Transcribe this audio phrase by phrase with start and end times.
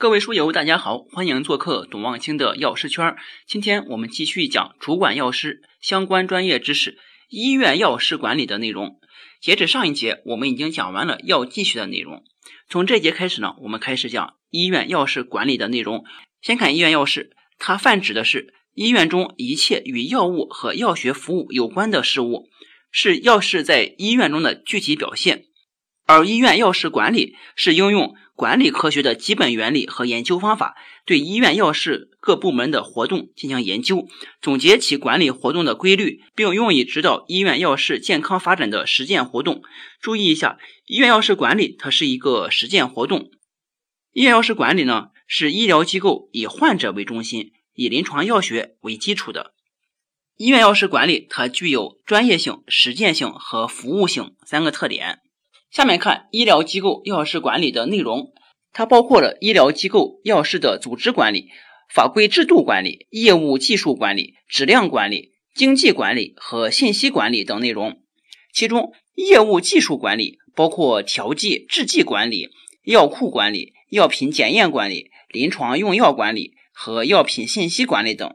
[0.00, 3.16] 各位书友，大家好，欢迎做客董望清的药师圈。
[3.46, 6.96] 今天我们继续讲主管药师相关专业知识、
[7.28, 8.98] 医院药师管理的内容。
[9.42, 12.24] 截止上一节，我们已经讲完了药剂学的内容。
[12.66, 16.06] 从这节开始呢，我们开始讲医院药师管理的内容。
[16.40, 22.48] 先看医院药师，它泛指的是医院中一切与药物和药学服务有关的事物，
[22.90, 25.44] 是药师在医院中的具体表现。
[26.12, 30.74] 而医院药师管理是应用管理科学的基本原理和研究方法，
[31.06, 34.08] 对医院药师各部门的活动进行研究，
[34.42, 39.62] 总结其管理活动的规律，并用以指导医院药师健康发展的实践活动。
[40.00, 43.30] 注意一下，医院药师管理它是一个实践活动。
[44.12, 49.52] 医院药师管理呢，是医疗机构以患者为中心，以临床药学为基础的。
[50.36, 55.20] 医院药师管理它具有专业性、实践性和服务性三个特点。
[55.70, 58.32] 下面看医疗机构药师管理的内容，
[58.72, 61.48] 它包括了医疗机构药师的组织管理、
[61.88, 68.00] 法规制度管理、业务技术管理、质量管理、经济管理和信息管理等内容。
[68.52, 72.48] 其中，业务技术管理包括调剂制剂管理、
[72.84, 78.30] 药库管理、药品检验管理、临床用药管理和药品信息管理等；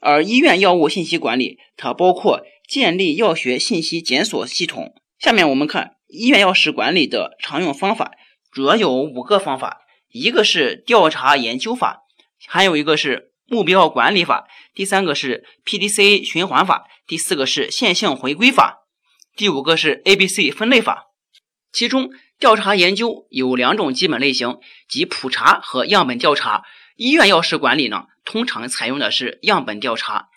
[0.00, 4.94] 而医院药物信息管理，它包括建立药学信息检索系统。
[5.18, 5.96] 下面我们看。
[6.10, 8.12] 医院药师管理的常用方法
[8.50, 12.02] 主要有五个方法，一个是调查研究法，
[12.46, 18.80] 还有一个是目标管理法，第三个是 PDCA 循环法，第四个是线性回归法，
[19.36, 21.06] 第五个是 ABC 分类法。
[21.72, 26.64] 其中，调查研究有两种基本类型，即普查和样本调查。
[26.96, 30.28] 医院药师管理呢，通常采用的是样本调查。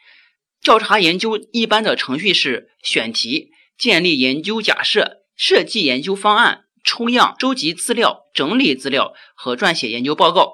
[0.61, 5.22] 调查研究一般的程序是选题、建立研究假设。
[5.35, 10.53] 设计研究方案、抽样、收集资料、整理资料和撰写研究报告。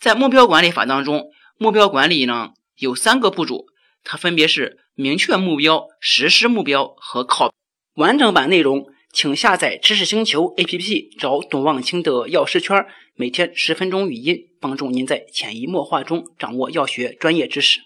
[0.00, 3.66] 在目标管理法当中，目标管理呢有三个步骤，
[4.02, 7.52] 它分别是明确目标、实施目标和考。
[7.94, 17.80] 完整版内容请下载知识星球 APP，找董望清的药师圈，每天十分钟语音，帮助您在潜移默化中掌握药学专业知识。